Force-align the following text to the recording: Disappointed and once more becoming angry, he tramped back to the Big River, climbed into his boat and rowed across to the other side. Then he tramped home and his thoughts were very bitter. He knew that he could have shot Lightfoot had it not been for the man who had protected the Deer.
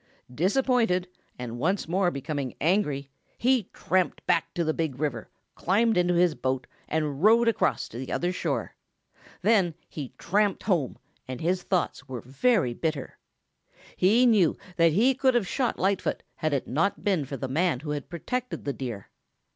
Disappointed 0.33 1.07
and 1.37 1.59
once 1.59 1.87
more 1.87 2.09
becoming 2.09 2.55
angry, 2.59 3.11
he 3.37 3.69
tramped 3.71 4.25
back 4.25 4.51
to 4.55 4.63
the 4.63 4.73
Big 4.73 4.99
River, 4.99 5.29
climbed 5.53 5.95
into 5.95 6.15
his 6.15 6.33
boat 6.33 6.65
and 6.87 7.21
rowed 7.21 7.47
across 7.47 7.87
to 7.89 7.99
the 7.99 8.11
other 8.11 8.33
side. 8.33 8.71
Then 9.43 9.75
he 9.87 10.15
tramped 10.17 10.63
home 10.63 10.97
and 11.27 11.39
his 11.39 11.61
thoughts 11.61 12.07
were 12.09 12.21
very 12.21 12.73
bitter. 12.73 13.19
He 13.95 14.25
knew 14.25 14.57
that 14.75 14.91
he 14.93 15.13
could 15.13 15.35
have 15.35 15.47
shot 15.47 15.77
Lightfoot 15.77 16.23
had 16.37 16.51
it 16.51 16.67
not 16.67 17.03
been 17.03 17.23
for 17.23 17.37
the 17.37 17.47
man 17.47 17.81
who 17.81 17.91
had 17.91 18.09
protected 18.09 18.65
the 18.65 18.73
Deer. 18.73 19.11